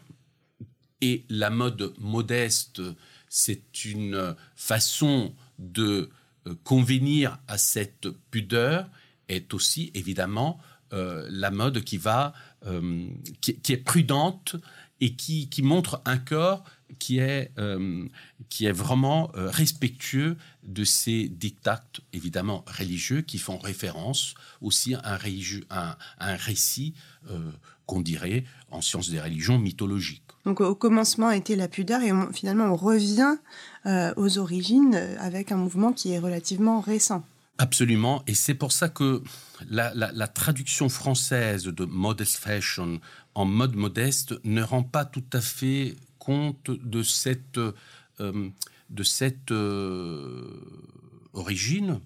et 1.02 1.26
la 1.30 1.50
mode 1.50 1.94
modeste, 2.00 2.82
c'est 3.30 3.86
une 3.86 4.36
façon 4.56 5.34
de 5.60 6.10
euh, 6.48 6.56
convenir 6.64 7.38
à 7.48 7.58
cette 7.58 8.10
pudeur, 8.32 8.90
est 9.28 9.54
aussi 9.54 9.92
évidemment 9.94 10.60
euh, 10.94 11.28
la 11.30 11.52
mode 11.52 11.84
qui 11.84 11.98
va, 11.98 12.34
euh, 12.66 13.08
qui, 13.42 13.74
est 13.74 13.78
prudente 13.78 14.56
et 15.02 15.16
qui, 15.16 15.50
montre 15.62 16.02
un 16.06 16.18
corps 16.18 16.64
qui 17.00 17.20
est, 17.20 17.52
qui 18.50 18.66
est 18.66 18.72
vraiment 18.72 19.32
respectueux 19.36 20.38
de 20.64 20.84
ces 20.84 21.28
dictats, 21.30 21.84
évidemment 22.14 22.64
religieux, 22.68 23.22
qui 23.22 23.38
font 23.38 23.58
référence 23.58 24.36
aussi 24.62 24.96
à 24.96 25.14
un, 25.14 25.18
religieux, 25.18 25.66
un, 25.70 25.96
un 26.20 26.36
récit 26.36 26.94
qu'on 27.86 28.02
dirait 28.02 28.44
en 28.72 28.82
sciences 28.82 29.10
des 29.10 29.20
religions 29.20 29.60
mythologiques. 29.60 30.24
Donc 30.46 30.62
au 30.62 30.76
commencement 30.76 31.32
était 31.32 31.56
la 31.56 31.68
pudeur 31.68 32.02
et 32.02 32.12
finalement 32.34 32.66
on 32.66 32.76
revient 32.76 33.36
euh, 33.86 34.14
aux 34.16 34.38
origines 34.38 34.96
euh, 34.96 35.16
avec 35.20 35.52
un 35.52 35.58
mouvement 35.58 35.92
qui 35.92 36.12
est 36.12 36.20
relativement 36.20 36.82
récent. 36.82 37.24
Absolument, 37.58 38.22
et 38.28 38.36
c'est 38.36 38.54
pour 38.54 38.74
ça 38.74 38.90
que 38.90 39.24
la, 39.70 40.28
traduction 40.28 40.90
française 40.90 41.64
de 41.64 41.86
modest 41.86 42.36
fashion 42.36 43.00
en 43.34 43.46
mode 43.46 43.76
modeste 43.76 44.36
ne 44.44 44.62
rend 44.62 44.84
pas 44.84 45.06
tout 45.06 45.24
à 45.32 45.40
fait 45.40 45.96
de 46.68 47.04
cette, 47.04 47.60
euh, 48.20 48.50
cette 49.04 49.52
origine, 51.34 52.02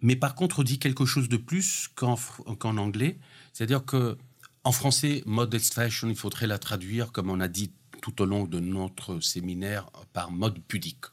mais 0.00 0.16
par 0.16 0.34
contre 0.34 0.64
dit 0.64 0.78
quelque 0.78 1.04
chose 1.04 1.28
de 1.28 1.36
plus 1.36 1.88
qu'en 1.94 2.76
anglais, 2.76 3.18
c'est-à-dire 3.52 3.84
que 3.84 4.16
en 4.62 4.72
français, 4.72 5.22
modest 5.24 5.72
fashion, 5.72 6.08
il 6.08 6.16
faudrait 6.16 6.46
la 6.46 6.58
traduire, 6.58 7.12
comme 7.12 7.30
on 7.30 7.40
a 7.40 7.48
dit 7.48 7.72
tout 8.02 8.20
au 8.20 8.26
long 8.26 8.44
de 8.44 8.60
notre 8.60 9.20
séminaire, 9.20 9.90
par 10.12 10.30
mode 10.30 10.58
pudique. 10.66 11.06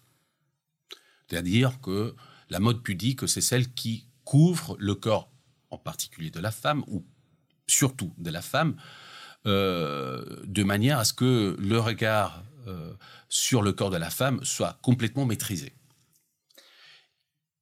C'est-à-dire 1.29 1.79
que 1.81 2.15
la 2.49 2.59
mode 2.59 2.83
pudique, 2.83 3.27
c'est 3.27 3.41
celle 3.41 3.73
qui 3.73 4.07
couvre 4.25 4.75
le 4.79 4.95
corps, 4.95 5.29
en 5.69 5.77
particulier 5.77 6.29
de 6.29 6.39
la 6.39 6.51
femme, 6.51 6.83
ou 6.87 7.05
surtout 7.67 8.13
de 8.17 8.29
la 8.29 8.41
femme, 8.41 8.75
euh, 9.47 10.25
de 10.45 10.63
manière 10.63 10.99
à 10.99 11.05
ce 11.05 11.13
que 11.13 11.55
le 11.57 11.79
regard 11.79 12.43
euh, 12.67 12.93
sur 13.29 13.61
le 13.61 13.71
corps 13.71 13.89
de 13.89 13.95
la 13.95 14.09
femme 14.09 14.43
soit 14.43 14.77
complètement 14.81 15.25
maîtrisé. 15.25 15.71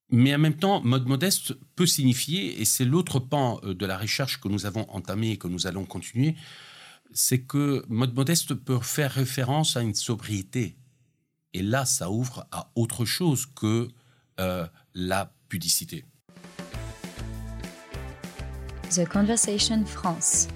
Mais 0.10 0.34
en 0.34 0.40
même 0.40 0.58
temps, 0.58 0.82
mode 0.82 1.06
modeste 1.06 1.54
peut 1.76 1.86
signifier, 1.86 2.60
et 2.60 2.66
c'est 2.66 2.86
l'autre 2.86 3.20
pan 3.20 3.60
euh, 3.64 3.76
de 3.76 3.86
la 3.86 4.00
recherche 4.00 4.40
que 4.42 4.48
nous 4.48 4.66
avons 4.66 4.90
entamé 4.90 5.32
et 5.32 5.38
que 5.38 5.48
nous 5.48 5.68
allons 5.68 5.86
continuer, 5.86 6.36
c'est 7.14 7.42
que 7.42 7.86
mode 7.88 8.16
modeste 8.16 8.56
peut 8.56 8.80
faire 8.80 9.12
référence 9.12 9.78
à 9.78 9.84
une 9.84 9.94
sobriété. 9.94 10.76
Et 11.54 11.62
là, 11.62 11.86
ça 11.86 12.10
ouvre 12.10 12.48
à 12.52 12.72
autre 12.76 13.06
chose 13.06 13.46
que 13.46 13.90
la 14.94 15.32
pudicité. 15.48 16.04
The 18.90 19.08
Conversation 19.08 19.86
France. 19.86 20.48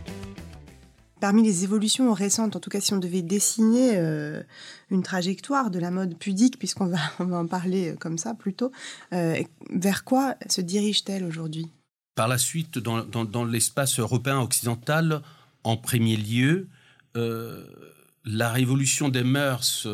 Parmi 1.20 1.44
les 1.44 1.66
évolutions 1.66 2.14
récentes, 2.14 2.56
en 2.56 2.60
tout 2.60 2.70
cas 2.70 2.80
si 2.80 2.94
on 2.94 2.98
devait 2.98 3.22
dessiner 3.22 3.98
euh, 3.98 4.42
une 4.90 5.04
trajectoire 5.04 5.70
de 5.70 5.78
la 5.78 5.92
mode 5.92 6.18
pudique, 6.18 6.58
puisqu'on 6.58 6.88
va, 6.88 7.00
en 7.20 7.46
parler 7.46 7.90
euh, 7.90 7.96
comme 7.96 8.18
ça 8.18 8.34
plutôt, 8.34 8.72
euh, 9.14 9.42
vers 9.70 10.06
quoi 10.06 10.36
se 10.48 10.62
dirige-t-elle 10.62 11.26
aujourd'hui? 11.26 11.68
Par 12.16 12.28
la 12.28 12.38
suite, 12.38 12.80
dans, 12.80 13.46
l'espace 13.46 14.00
européen 14.00 14.40
occidental, 14.40 15.22
en 15.64 15.78
premier 15.78 16.18
lieu, 16.18 16.68
la 17.16 18.52
révolution 18.52 19.08
des 19.08 19.24
mœurs 19.24 19.88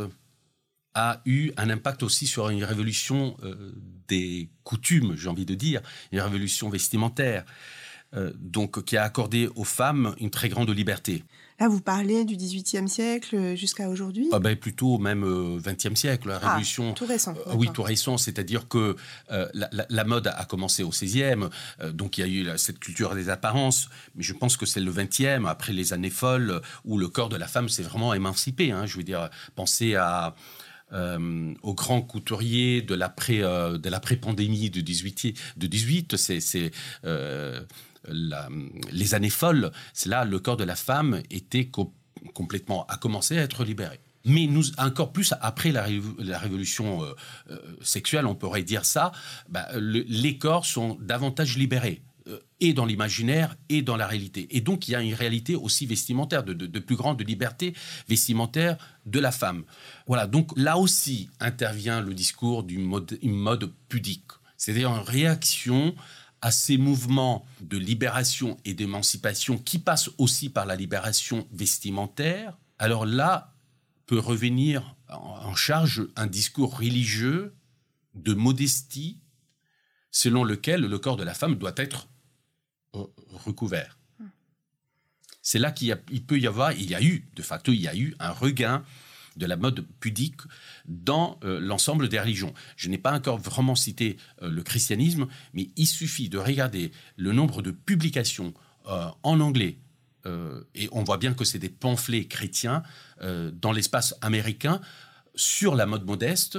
a 0.96 1.22
eu 1.26 1.52
un 1.58 1.70
impact 1.70 2.02
aussi 2.02 2.26
sur 2.26 2.50
une 2.50 2.64
révolution 2.64 3.38
des 4.08 4.50
coutumes, 4.64 5.16
j'ai 5.16 5.30
envie 5.30 5.46
de 5.46 5.54
dire, 5.54 5.82
une 6.12 6.20
révolution 6.20 6.68
vestimentaire. 6.70 7.46
Euh, 8.16 8.32
donc 8.40 8.84
qui 8.86 8.98
a 8.98 9.04
accordé 9.04 9.50
aux 9.56 9.64
femmes 9.64 10.16
une 10.20 10.30
très 10.30 10.48
grande 10.48 10.70
liberté. 10.70 11.24
Là, 11.60 11.68
vous 11.68 11.82
parlez 11.82 12.26
du 12.26 12.36
XVIIIe 12.36 12.88
siècle 12.88 13.56
jusqu'à 13.56 13.90
aujourd'hui 13.90 14.28
ah 14.32 14.40
ben, 14.40 14.56
Plutôt 14.56 14.98
même 14.98 15.24
XXe 15.60 15.86
euh, 15.86 15.96
siècle, 15.96 16.30
la 16.30 16.40
ah, 16.42 16.50
révolution. 16.50 16.94
tout 16.94 17.06
récent. 17.06 17.34
Euh, 17.48 17.54
oui, 17.56 17.70
tout 17.74 17.84
récent, 17.84 18.18
c'est-à-dire 18.18 18.68
que 18.68 18.96
la, 19.30 20.04
mode 20.04 20.28
a 20.28 20.46
commencé 20.46 20.84
au 20.84 20.90
XVIe, 20.90 21.48
donc 21.94 22.18
il 22.18 22.22
y 22.22 22.24
a 22.24 22.28
eu 22.54 22.58
cette 22.58 22.80
culture 22.80 23.16
des 23.16 23.30
apparences, 23.30 23.90
mais 24.16 24.24
je 24.24 24.34
pense 24.34 24.58
que 24.58 24.66
c'est 24.66 24.82
le 24.82 24.92
XXe, 24.92 25.46
après 25.48 25.74
les 25.74 25.94
années 25.94 26.10
folles, 26.10 26.62
où 26.84 26.98
le 26.98 27.08
corps 27.08 27.30
de 27.30 27.38
la 27.38 27.48
femme 27.48 27.70
s'est 27.70 27.84
vraiment 27.84 28.14
émancipé. 28.14 28.72
Hein, 28.72 28.86
je 28.86 28.98
veux 28.98 29.04
dire, 29.04 29.30
pensez 29.56 29.96
à... 29.96 30.36
grands 30.92 32.02
couturiers 32.02 32.82
de 32.82 32.96
l'après 32.96 33.40
de 33.40 33.90
l'après 33.90 34.18
pandémie 34.18 34.70
de 34.70 34.82
18 34.82 35.58
de 35.58 35.68
18 35.68 36.16
c'est 36.18 36.72
les 38.08 39.16
années 39.16 39.30
folles, 39.30 39.72
c'est 39.94 40.10
là 40.10 40.26
le 40.26 40.40
corps 40.40 40.58
de 40.58 40.64
la 40.64 40.76
femme 40.76 41.22
était 41.30 41.70
complètement 42.34 42.86
a 42.88 42.98
commencé 42.98 43.38
à 43.38 43.42
être 43.42 43.64
libéré. 43.64 44.00
Mais 44.26 44.48
nous, 44.48 44.64
encore 44.80 45.14
plus 45.14 45.34
après 45.40 45.72
la, 45.72 45.84
révolution 45.84 47.04
euh, 47.04 47.14
euh, 47.52 47.60
sexuelle, 47.82 48.26
on 48.26 48.34
pourrait 48.34 48.64
dire 48.64 48.84
ça, 48.84 49.12
bah, 49.50 49.68
les 49.76 50.40
corps 50.40 50.66
sont 50.66 50.98
davantage 51.00 51.58
libérés. 51.58 52.02
Euh, 52.28 52.40
et 52.60 52.74
dans 52.74 52.86
l'imaginaire 52.86 53.56
et 53.70 53.84
dans 53.84 53.98
la 53.98 54.08
réalité. 54.08 54.48
Et 54.50 54.62
donc 54.62 54.88
il 54.88 54.92
y 54.92 54.96
a 54.96 55.02
une 55.02 55.14
réalité 55.14 55.56
aussi 55.56 55.86
vestimentaire, 55.86 56.44
de, 56.44 56.80
plus 56.80 56.96
grande 56.96 57.22
liberté 57.22 57.76
vestimentaire 58.10 58.78
de 59.06 59.20
la 59.20 59.32
femme. 59.32 59.64
Voilà, 60.08 60.26
donc 60.26 60.52
là 60.58 60.78
aussi 60.80 61.30
intervient 61.40 62.02
le 62.02 62.16
discours 62.16 62.64
du 62.64 62.80
mode, 62.80 63.20
mode 63.22 63.72
pudique, 63.90 64.32
c'est-à-dire 64.58 64.90
en 64.90 65.04
réaction 65.04 65.94
à 66.46 66.52
ces 66.52 66.78
mouvements 66.78 67.44
de 67.60 67.76
libération 67.76 68.56
et 68.66 68.76
d'émancipation 68.76 69.58
qui 69.58 69.80
passent 69.80 70.12
aussi 70.20 70.50
par 70.50 70.68
la 70.68 70.76
libération 70.76 71.48
vestimentaire. 71.52 72.56
Alors 72.78 73.08
là 73.08 73.56
peut 74.06 74.20
revenir 74.20 74.96
en 75.10 75.56
charge 75.56 76.08
un 76.16 76.28
discours 76.28 76.78
religieux 76.78 77.56
de 78.14 78.36
modestie 78.36 79.18
selon 80.12 80.44
lequel 80.44 80.82
le 80.82 81.00
corps 81.00 81.18
de 81.18 81.24
la 81.24 81.34
femme 81.34 81.56
doit 81.56 81.74
être 81.78 82.10
recouvert. 82.94 83.98
C'est 85.42 85.58
là 85.58 85.72
qu'il 85.72 85.98
peut 86.28 86.40
y 86.40 86.46
avoir, 86.46 86.74
il 86.74 86.88
y 86.88 86.94
a 86.94 87.02
eu, 87.02 87.28
de 87.36 87.42
facto, 87.42 87.72
il 87.72 87.82
y 87.82 87.88
a 87.88 87.96
eu 87.96 88.16
un 88.20 88.30
regain 88.30 88.84
de 89.36 89.46
la 89.46 89.56
mode 89.56 89.86
pudique 90.00 90.42
dans 90.86 91.40
euh, 91.44 91.60
l'ensemble 91.60 92.10
des 92.10 92.20
religions. 92.20 92.54
Je 92.78 92.90
n'ai 92.90 92.98
pas 92.98 93.14
encore 93.14 93.38
vraiment 93.38 93.76
cité 93.76 94.18
euh, 94.42 94.50
le 94.50 94.64
christianisme, 94.64 95.28
mais 95.54 95.70
il 95.76 95.88
suffit 95.88 96.30
de 96.30 96.38
regarder 96.38 96.92
le 97.18 97.32
nombre 97.32 97.62
de 97.62 97.72
publications 97.72 98.54
euh, 98.88 99.08
en 99.24 99.40
anglais, 99.40 99.78
et 100.74 100.90
on 100.92 101.04
voit 101.04 101.18
bien 101.18 101.36
que 101.36 101.46
c'est 101.46 101.60
des 101.60 101.70
pamphlets 101.70 102.26
chrétiens 102.26 102.82
dans 103.22 103.72
l'espace 103.72 104.16
américain 104.22 104.82
sur 105.36 105.76
la 105.76 105.86
mode 105.86 106.04
modeste, 106.04 106.58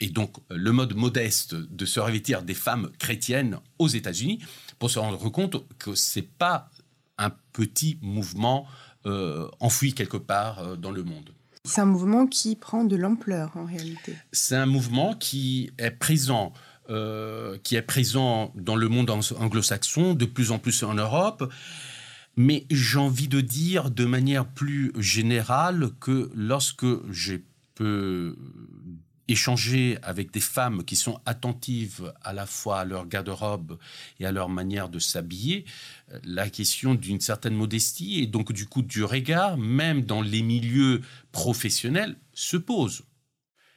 et 0.00 0.10
donc 0.10 0.36
le 0.50 0.70
mode 0.70 0.94
modeste 0.94 1.54
de 1.54 1.86
se 1.86 1.98
revêtir 1.98 2.42
des 2.42 2.52
femmes 2.52 2.90
chrétiennes 2.98 3.58
aux 3.78 3.88
États-Unis 3.88 4.40
pour 4.78 4.90
se 4.90 4.98
rendre 4.98 5.30
compte 5.30 5.66
que 5.78 5.94
c'est 5.94 6.28
pas 6.28 6.70
un 7.16 7.30
petit 7.54 7.98
mouvement 8.02 8.68
enfoui 9.60 9.94
quelque 9.94 10.18
part 10.18 10.76
dans 10.76 10.90
le 10.90 11.02
monde. 11.02 11.32
C'est 11.66 11.80
un 11.80 11.86
mouvement 11.86 12.26
qui 12.26 12.56
prend 12.56 12.84
de 12.84 12.96
l'ampleur 12.96 13.56
en 13.56 13.64
réalité. 13.64 14.14
C'est 14.32 14.56
un 14.56 14.66
mouvement 14.66 15.14
qui 15.14 15.70
est 15.78 15.90
présent, 15.90 16.52
euh, 16.90 17.58
qui 17.62 17.76
est 17.76 17.82
présent 17.82 18.52
dans 18.54 18.76
le 18.76 18.88
monde 18.88 19.10
anglo-saxon, 19.10 20.14
de 20.14 20.24
plus 20.24 20.50
en 20.50 20.58
plus 20.58 20.82
en 20.82 20.94
Europe. 20.94 21.52
Mais 22.36 22.66
j'ai 22.70 22.98
envie 22.98 23.28
de 23.28 23.40
dire 23.40 23.90
de 23.90 24.04
manière 24.04 24.46
plus 24.46 24.92
générale 24.98 25.90
que 26.00 26.30
lorsque 26.34 26.86
j'ai 27.10 27.44
peu 27.74 28.36
échanger 29.28 29.98
avec 30.02 30.30
des 30.30 30.40
femmes 30.40 30.84
qui 30.84 30.96
sont 30.96 31.20
attentives 31.26 32.12
à 32.22 32.32
la 32.32 32.46
fois 32.46 32.80
à 32.80 32.84
leur 32.84 33.06
garde-robe 33.06 33.78
et 34.20 34.26
à 34.26 34.32
leur 34.32 34.48
manière 34.48 34.88
de 34.88 34.98
s'habiller, 34.98 35.64
euh, 36.12 36.18
la 36.24 36.48
question 36.48 36.94
d'une 36.94 37.20
certaine 37.20 37.54
modestie 37.54 38.20
et 38.20 38.26
donc 38.26 38.52
du 38.52 38.66
coup 38.66 38.82
du 38.82 39.04
regard, 39.04 39.56
même 39.56 40.02
dans 40.02 40.22
les 40.22 40.42
milieux 40.42 41.02
professionnels, 41.32 42.16
se 42.32 42.56
pose. 42.56 43.02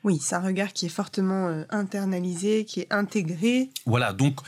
Oui, 0.03 0.17
c'est 0.21 0.35
un 0.35 0.41
regard 0.41 0.71
qui 0.71 0.85
est 0.85 0.89
fortement 0.89 1.49
euh, 1.49 1.63
internalisé, 1.69 2.63
qui 2.65 2.81
est 2.81 2.93
intégré. 2.93 3.69
Voilà, 3.85 4.13
donc 4.13 4.39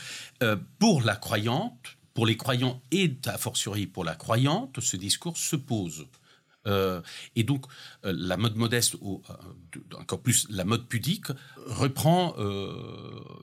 euh, 0.42 0.56
pour 0.78 1.02
la 1.02 1.16
croyante, 1.16 1.98
pour 2.14 2.26
les 2.26 2.36
croyants 2.36 2.80
et 2.90 3.14
a 3.26 3.38
fortiori 3.38 3.86
pour 3.86 4.04
la 4.04 4.14
croyante, 4.14 4.80
ce 4.80 4.96
discours 4.96 5.36
se 5.36 5.56
pose. 5.56 6.06
Euh, 6.66 7.00
et 7.36 7.42
donc, 7.42 7.66
euh, 8.04 8.12
la 8.16 8.36
mode 8.36 8.56
modeste, 8.56 8.96
ou 9.00 9.22
euh, 9.30 9.96
encore 9.98 10.20
plus 10.20 10.46
la 10.50 10.64
mode 10.64 10.86
pudique, 10.86 11.26
reprend 11.66 12.34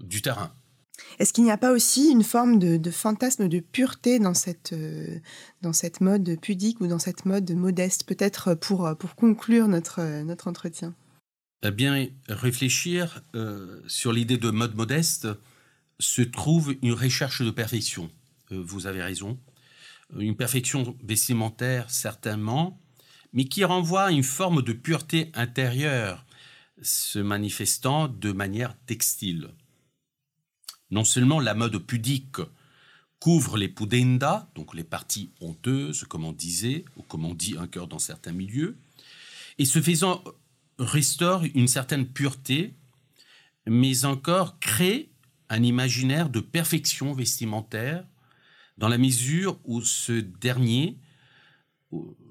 du 0.01 0.21
terrain. 0.21 0.53
Est-ce 1.17 1.33
qu'il 1.33 1.43
n'y 1.43 1.51
a 1.51 1.57
pas 1.57 1.71
aussi 1.71 2.11
une 2.11 2.23
forme 2.23 2.59
de, 2.59 2.91
fantasme 2.91 3.47
de 3.47 3.59
pureté 3.59 4.19
dans 4.19 4.33
cette, 4.33 4.75
dans 5.61 5.73
cette 5.73 6.01
mode 6.01 6.37
pudique 6.41 6.81
ou 6.81 6.87
dans 6.87 6.99
cette 6.99 7.25
mode 7.25 7.49
modeste, 7.51 8.03
peut-être 8.05 8.53
pour, 8.53 8.95
pour 8.97 9.15
conclure 9.15 9.67
notre, 9.67 10.23
notre 10.23 10.47
entretien? 10.47 10.93
Eh 11.63 11.71
bien, 11.71 12.07
réfléchir 12.27 13.23
sur 13.87 14.13
l'idée 14.13 14.37
de 14.37 14.49
mode 14.49 14.75
modeste 14.75 15.27
se 15.99 16.21
trouve 16.21 16.75
une 16.81 16.93
recherche 16.93 17.41
de 17.41 17.51
perfection. 17.51 18.09
vous 18.51 18.87
avez 18.87 19.01
raison. 19.01 19.37
Une 20.17 20.35
perfection 20.35 20.95
vestimentaire, 21.03 21.89
certainement, 21.89 22.79
mais 23.33 23.45
qui 23.45 23.63
renvoie 23.63 24.05
à 24.05 24.11
une 24.11 24.23
forme 24.23 24.61
de 24.61 24.73
pureté 24.73 25.31
intérieure 25.33 26.25
se 26.81 27.19
manifestant 27.19 28.07
de 28.07 28.31
manière 28.31 28.75
textile. 28.85 29.49
Non 30.91 31.03
seulement 31.03 31.39
la 31.39 31.53
mode 31.53 31.77
pudique 31.77 32.37
couvre 33.19 33.57
les 33.57 33.67
pudenda, 33.67 34.49
donc 34.55 34.73
les 34.73 34.83
parties 34.83 35.31
honteuses, 35.41 36.05
comme 36.05 36.23
on 36.23 36.31
disait, 36.31 36.85
ou 36.95 37.03
comme 37.03 37.25
on 37.25 37.33
dit 37.33 37.55
un 37.57 37.67
cœur 37.67 37.87
dans 37.87 37.99
certains 37.99 38.31
milieux, 38.31 38.77
et 39.57 39.65
ce 39.65 39.81
faisant 39.81 40.23
restaure 40.79 41.43
une 41.53 41.67
certaine 41.67 42.07
pureté, 42.07 42.73
mais 43.67 44.05
encore 44.05 44.59
crée 44.59 45.11
un 45.49 45.63
imaginaire 45.63 46.29
de 46.29 46.39
perfection 46.39 47.13
vestimentaire, 47.13 48.05
dans 48.77 48.87
la 48.87 48.97
mesure 48.97 49.59
où 49.65 49.81
ce 49.81 50.13
dernier 50.13 50.97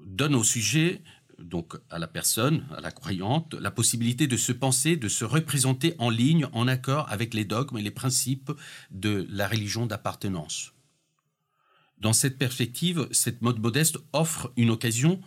donne 0.05 0.35
au 0.35 0.43
sujet, 0.43 1.01
donc 1.37 1.75
à 1.89 1.99
la 1.99 2.07
personne, 2.07 2.65
à 2.75 2.81
la 2.81 2.91
croyante, 2.91 3.53
la 3.53 3.71
possibilité 3.71 4.27
de 4.27 4.37
se 4.37 4.51
penser, 4.51 4.97
de 4.97 5.07
se 5.07 5.25
représenter 5.25 5.95
en 5.97 6.09
ligne, 6.09 6.47
en 6.53 6.67
accord 6.67 7.07
avec 7.09 7.33
les 7.33 7.45
dogmes 7.45 7.77
et 7.77 7.81
les 7.81 7.91
principes 7.91 8.51
de 8.91 9.25
la 9.29 9.47
religion 9.47 9.85
d'appartenance. 9.85 10.73
Dans 11.99 12.13
cette 12.13 12.37
perspective, 12.37 13.07
cette 13.11 13.41
mode 13.41 13.59
modeste 13.59 13.97
offre 14.13 14.51
une 14.55 14.69
occasion 14.69 15.21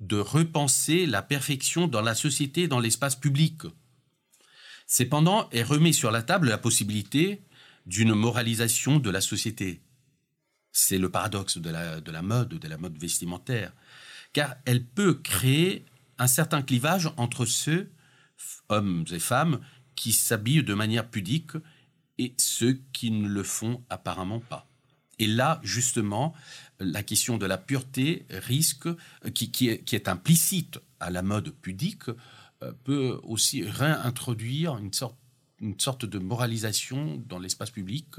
de 0.00 0.18
repenser 0.18 1.06
la 1.06 1.22
perfection 1.22 1.86
dans 1.86 2.02
la 2.02 2.14
société 2.14 2.62
et 2.62 2.68
dans 2.68 2.80
l'espace 2.80 3.16
public. 3.16 3.62
Cependant, 4.86 5.48
elle 5.50 5.64
remet 5.64 5.92
sur 5.92 6.10
la 6.10 6.22
table 6.22 6.48
la 6.48 6.58
possibilité 6.58 7.42
d'une 7.86 8.14
moralisation 8.14 8.98
de 8.98 9.10
la 9.10 9.20
société, 9.20 9.82
c'est 10.74 10.98
le 10.98 11.08
paradoxe 11.08 11.56
de 11.56 11.70
la, 11.70 12.00
de 12.00 12.10
la 12.10 12.20
mode, 12.20 12.48
de 12.48 12.68
la 12.68 12.76
mode 12.76 12.98
vestimentaire, 12.98 13.72
car 14.34 14.56
elle 14.66 14.84
peut 14.84 15.14
créer 15.14 15.86
un 16.18 16.26
certain 16.26 16.62
clivage 16.62 17.08
entre 17.16 17.46
ceux, 17.46 17.90
hommes 18.68 19.04
et 19.10 19.20
femmes, 19.20 19.60
qui 19.94 20.12
s'habillent 20.12 20.64
de 20.64 20.74
manière 20.74 21.08
pudique 21.08 21.52
et 22.18 22.34
ceux 22.36 22.80
qui 22.92 23.12
ne 23.12 23.28
le 23.28 23.44
font 23.44 23.82
apparemment 23.88 24.40
pas. 24.40 24.66
Et 25.20 25.28
là, 25.28 25.60
justement, 25.62 26.34
la 26.80 27.04
question 27.04 27.38
de 27.38 27.46
la 27.46 27.56
pureté 27.56 28.26
risque, 28.30 28.88
qui, 29.32 29.52
qui, 29.52 29.68
est, 29.68 29.84
qui 29.84 29.94
est, 29.94 30.08
implicite 30.08 30.80
à 30.98 31.10
la 31.10 31.22
mode 31.22 31.50
pudique, 31.62 32.08
euh, 32.62 32.72
peut 32.82 33.20
aussi 33.22 33.62
réintroduire 33.62 34.76
une 34.78 34.92
sorte, 34.92 35.16
une 35.60 35.78
sorte 35.78 36.04
de 36.04 36.18
moralisation 36.18 37.22
dans 37.28 37.38
l'espace 37.38 37.70
public 37.70 38.16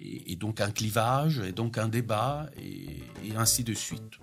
et, 0.00 0.36
donc 0.36 0.60
un 0.60 0.70
clivage, 0.70 1.40
et 1.46 1.52
donc 1.52 1.78
un 1.78 1.88
débat, 1.88 2.46
et, 2.60 3.02
ainsi 3.36 3.64
de 3.64 3.74
suite. 3.74 4.18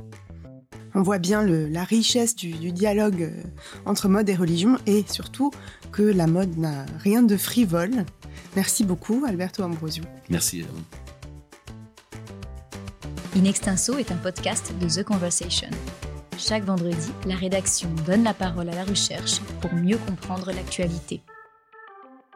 On 0.94 1.02
voit 1.02 1.20
bien 1.20 1.44
la 1.44 1.84
richesse 1.84 2.36
du, 2.36 2.72
dialogue 2.72 3.22
euh, 3.22 3.44
entre 3.86 4.08
mode 4.08 4.30
et 4.30 4.36
religion, 4.36 4.78
et 4.86 5.04
surtout 5.08 5.52
que 5.92 6.02
la 6.02 6.28
mode 6.28 6.58
n'a 6.58 6.86
rien 7.00 7.22
de 7.22 7.38
frivole. 7.38 8.06
Merci 8.56 8.84
beaucoup, 8.84 9.24
Alberto 9.28 9.64
Ambrosio. 9.64 10.04
Merci. 10.30 10.64
In 13.36 13.44
Extenso 13.44 13.98
est 13.98 14.12
un 14.12 14.18
podcast 14.18 14.74
de 14.80 14.88
The 14.88 15.04
Conversation. 15.04 15.70
Chaque 16.38 16.64
vendredi, 16.64 17.12
la 17.26 17.36
rédaction 17.36 17.90
donne 18.06 18.24
la 18.24 18.34
parole 18.34 18.70
à 18.70 18.76
la 18.76 18.84
recherche 18.86 19.40
pour 19.62 19.74
mieux 19.74 19.98
comprendre 19.98 20.52
l'actualité. 20.52 21.22